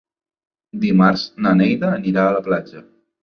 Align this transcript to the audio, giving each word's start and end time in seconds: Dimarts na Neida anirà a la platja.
Dimarts 0.85 1.25
na 1.47 1.53
Neida 1.59 1.91
anirà 1.99 2.23
a 2.25 2.33
la 2.39 2.43
platja. 2.51 2.83